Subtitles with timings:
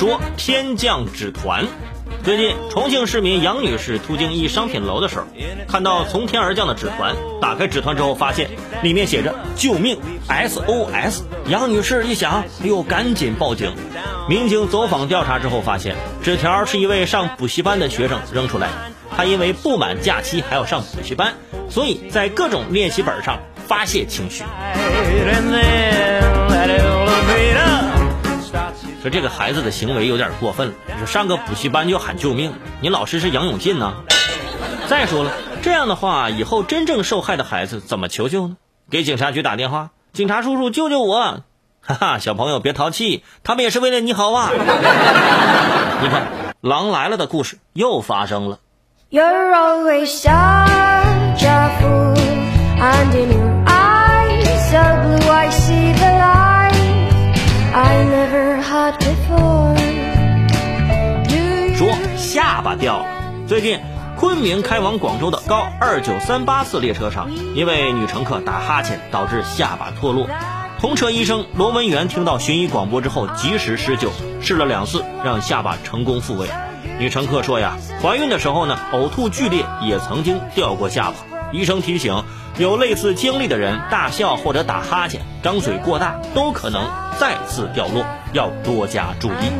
[0.00, 1.66] 说天降纸团。
[2.24, 5.26] 最近，重庆市民杨女士途经一商品楼的时候，
[5.68, 8.48] 看到从天而降的纸团，打开纸团之后，发现
[8.82, 11.20] 里面写着“救命 ”SOS。
[11.48, 13.74] 杨女士一想，哎呦，赶紧报警。
[14.26, 18.74] 民警走访调查之后，发现纸条是一位上补习班的学生扔出来的。
[19.14, 21.34] 他因为不满假期还要上补习班，
[21.68, 23.38] 所以在各种练习本上
[23.68, 24.44] 发泄情绪。
[29.00, 33.94] 说这个孩子的行为有点过分了，说上个补习班就喊救命，你老师是杨永信呢？
[34.88, 35.32] 再说了，
[35.62, 38.56] 这样的话以后真正受害的孩子怎么求救呢？
[38.90, 41.42] 给警察局打电话，警察叔叔救救我！
[41.80, 44.50] 哈哈，小朋友别淘气，他们也是为了你好啊！
[46.02, 46.26] 你看，
[46.60, 48.58] 狼来了的故事又发生了。
[49.10, 49.20] 说
[62.60, 63.06] 下巴掉了。
[63.48, 63.80] 最近，
[64.18, 70.28] 昆明开往广州的高二九三八次列车上，一位女乘客打哈欠导致下巴脱落。
[70.78, 76.48] 同车医生罗文元听到寻医广播之后，及时施救，试了两次，让下巴成功复位。
[76.98, 81.14] 女乘客说呀，怀孕的时候呢，呕吐剧烈，也曾经掉过下巴。
[81.52, 82.22] 医生提醒，
[82.58, 86.86] 有类似经历的人，大笑或者打哈欠、张嘴过大，都可能
[87.18, 89.50] 再次掉落，要多加注意。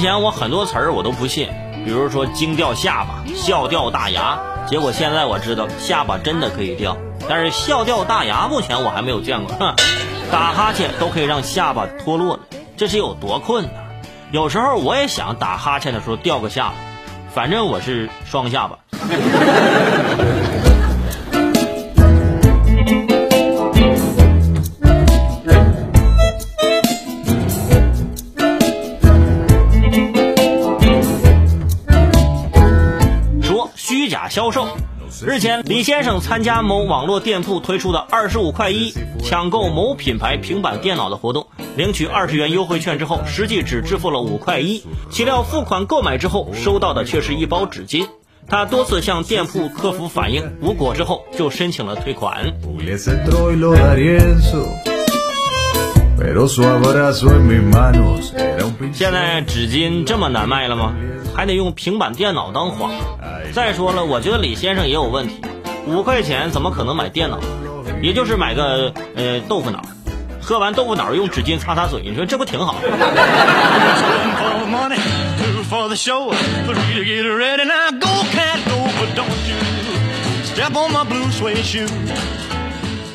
[0.00, 1.50] 之前我很多词儿我都不信，
[1.84, 6.96] 比如说惊掉下巴、笑掉大牙，结果现在我知道下巴真的可以掉，
[7.28, 9.54] 但是笑掉大牙目前我还没有见过。
[9.56, 9.74] 哼，
[10.32, 12.40] 打哈欠都可以让下巴脱落了，
[12.78, 13.74] 这是有多困难？
[14.32, 16.74] 有时候我也想打哈欠的时候掉个下巴，
[17.34, 18.78] 反正我是双下巴。
[33.90, 34.68] 虚假销售。
[35.26, 48.06] 日前，李先生参加某网络店铺推出的二十五块一抢购某品牌平板电脑的活动，领取二十元优惠券之后，实际只支付了五块一，岂料付款购买之后，收到的却是一包纸巾。
[48.46, 52.54] 他多次向店铺客服反映无果之后，就申请了退款。
[58.92, 60.94] 现在纸巾这么难卖了吗？
[61.34, 62.92] 还得用平板电脑当谎。
[63.50, 65.40] 再说了，我觉得李先生也有问题。
[65.86, 67.38] 五块钱怎么可能买电脑？
[68.02, 69.82] 也就是买个呃豆腐脑，
[70.40, 72.76] 喝完豆腐脑用纸巾擦擦嘴，你说这不挺好？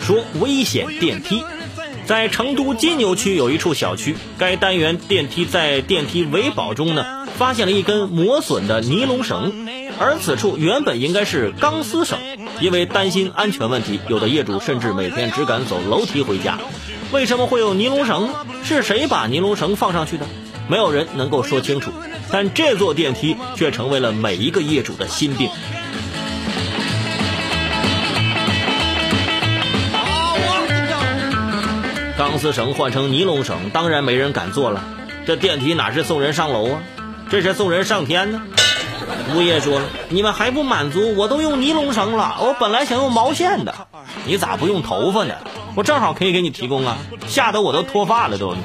[0.02, 1.44] 说危险电梯。
[2.06, 9.68] 在成都金牛区有一处小区，该单元电梯在电梯维保中呢，发现了一根磨损的尼龙绳，
[10.00, 12.20] 而此处原本应该是钢丝绳。
[12.62, 16.60] 因为担心安全问题，有的业主甚至每天只敢走楼梯回家。
[17.12, 18.30] 为什么会有尼龙绳？
[18.64, 20.28] 是谁把尼龙绳放上去的？
[20.68, 21.92] 没有人能够说清楚。
[22.32, 25.50] 但这座电梯却成为了每一个业主的心病。
[32.26, 34.84] 钢丝绳换成尼龙绳，当然没人敢坐了。
[35.28, 36.82] 这电梯哪是送人上楼啊？
[37.30, 38.42] 这是送人上天呢！
[39.36, 41.14] 物业说了，你们还不满足？
[41.16, 43.72] 我都用尼龙绳了，我本来想用毛线的。
[44.26, 45.36] 你咋不用头发呢？
[45.76, 46.98] 我正好可以给你提供啊！
[47.28, 48.56] 吓得我都脱发了都。